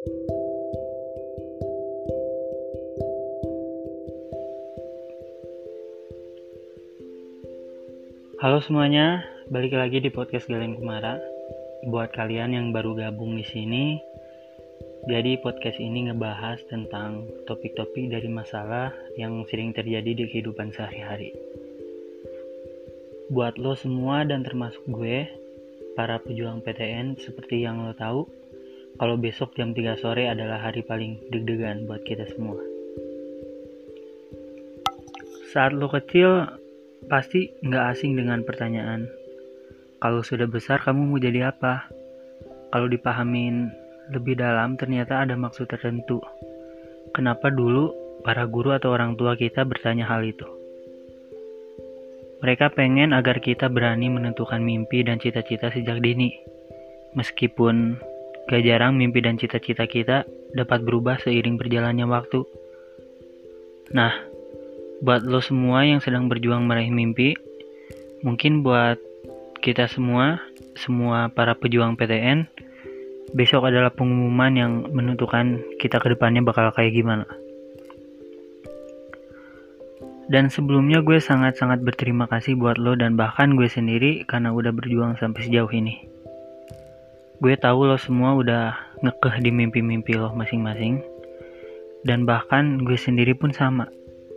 [0.00, 0.16] Halo
[8.64, 11.20] semuanya, balik lagi di podcast Galeng Kumara.
[11.84, 14.00] Buat kalian yang baru gabung di sini,
[15.04, 21.36] jadi podcast ini ngebahas tentang topik-topik dari masalah yang sering terjadi di kehidupan sehari-hari.
[23.28, 25.28] Buat lo semua dan termasuk gue,
[25.92, 28.39] para pejuang PTN seperti yang lo tahu,
[29.00, 32.60] kalau besok jam 3 sore adalah hari paling deg-degan buat kita semua.
[35.56, 36.60] Saat lo kecil,
[37.08, 39.08] Pasti nggak asing dengan pertanyaan,
[40.04, 41.88] kalau sudah besar kamu mau jadi apa?
[42.68, 43.72] Kalau dipahamin
[44.12, 46.20] lebih dalam ternyata ada maksud tertentu.
[47.16, 50.44] Kenapa dulu para guru atau orang tua kita bertanya hal itu?
[52.44, 56.36] Mereka pengen agar kita berani menentukan mimpi dan cita-cita sejak dini.
[57.16, 57.96] Meskipun
[58.50, 60.26] gak jarang mimpi dan cita-cita kita
[60.58, 62.42] dapat berubah seiring berjalannya waktu.
[63.94, 64.10] Nah,
[65.06, 67.38] buat lo semua yang sedang berjuang meraih mimpi,
[68.26, 68.98] mungkin buat
[69.62, 70.42] kita semua,
[70.74, 72.50] semua para pejuang PTN,
[73.38, 77.30] besok adalah pengumuman yang menentukan kita ke depannya bakal kayak gimana.
[80.30, 85.18] Dan sebelumnya gue sangat-sangat berterima kasih buat lo dan bahkan gue sendiri karena udah berjuang
[85.18, 86.06] sampai sejauh ini.
[87.40, 91.00] Gue tahu lo semua udah ngekeh di mimpi-mimpi lo masing-masing.
[92.04, 93.88] Dan bahkan gue sendiri pun sama.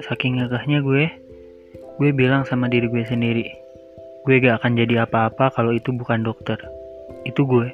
[0.08, 1.12] Saking ngegahnya gue
[2.00, 3.64] gue bilang sama diri gue sendiri
[4.24, 6.56] gue gak akan jadi apa-apa kalau itu bukan dokter.
[7.28, 7.68] Itu gue.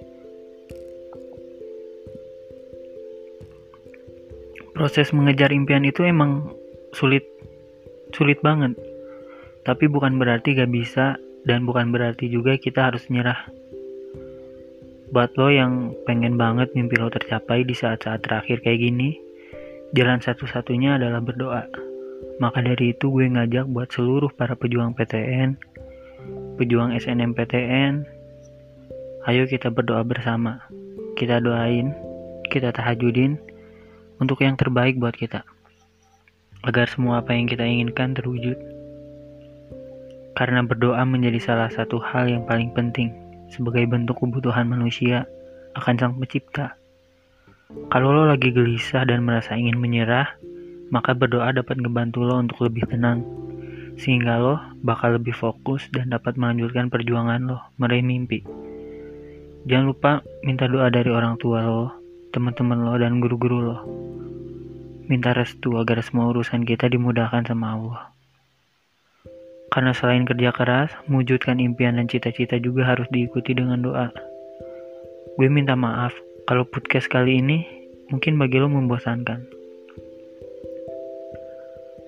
[4.74, 6.50] Proses mengejar impian itu emang
[6.98, 7.22] sulit
[8.18, 8.74] sulit banget.
[9.62, 13.46] Tapi bukan berarti gak bisa dan bukan berarti juga kita harus nyerah
[15.10, 19.18] buat lo yang pengen banget mimpi lo tercapai di saat-saat terakhir kayak gini
[19.98, 21.66] jalan satu-satunya adalah berdoa
[22.40, 25.60] maka dari itu gue ngajak buat seluruh para pejuang PTN,
[26.56, 28.08] pejuang SNMPTN,
[29.28, 30.64] ayo kita berdoa bersama.
[31.20, 31.92] Kita doain,
[32.48, 33.36] kita tahajudin
[34.24, 35.44] untuk yang terbaik buat kita.
[36.64, 38.56] Agar semua apa yang kita inginkan terwujud.
[40.40, 43.12] Karena berdoa menjadi salah satu hal yang paling penting
[43.50, 45.26] sebagai bentuk kebutuhan manusia
[45.78, 46.80] akan sang pencipta.
[47.94, 50.26] Kalau lo lagi gelisah dan merasa ingin menyerah,
[50.90, 53.22] maka berdoa dapat ngebantu lo untuk lebih tenang,
[53.94, 58.42] sehingga lo bakal lebih fokus dan dapat melanjutkan perjuangan lo meraih mimpi.
[59.70, 60.12] Jangan lupa
[60.42, 61.94] minta doa dari orang tua lo,
[62.34, 63.78] teman-teman lo, dan guru-guru lo.
[65.06, 68.09] Minta restu agar semua urusan kita dimudahkan sama Allah.
[69.70, 74.10] Karena selain kerja keras, mewujudkan impian dan cita-cita juga harus diikuti dengan doa.
[75.38, 76.12] Gue minta maaf
[76.50, 77.64] kalau podcast kali ini
[78.10, 79.46] mungkin bagi lo membosankan.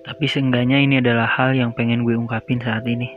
[0.02, 3.08] Tapi seenggaknya ini adalah hal yang pengen gue ungkapin saat ini.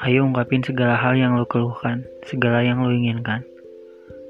[0.00, 3.44] Ayo ungkapin segala hal yang lo keluhkan, segala yang lo inginkan.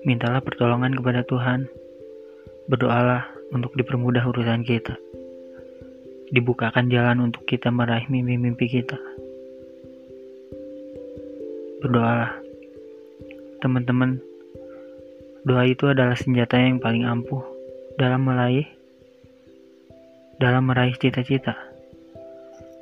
[0.05, 1.71] Mintalah pertolongan kepada Tuhan.
[2.67, 3.25] Berdoalah
[3.55, 4.99] untuk dipermudah urusan kita.
[6.33, 8.97] Dibukakan jalan untuk kita meraih mimpi-mimpi kita.
[11.85, 12.33] Berdoalah.
[13.61, 14.21] Teman-teman,
[15.45, 17.45] doa itu adalah senjata yang paling ampuh
[18.01, 18.69] dalam meraih
[20.39, 21.55] dalam meraih cita-cita.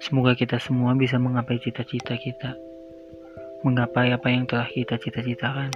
[0.02, 2.58] Semoga kita semua bisa menggapai cita-cita kita,
[3.62, 5.70] menggapai apa yang telah kita cita-citakan.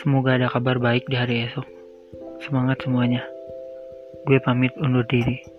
[0.00, 1.66] Semoga ada kabar baik di hari esok.
[2.40, 3.24] Semangat semuanya.
[4.24, 5.55] Gue pamit undur diri.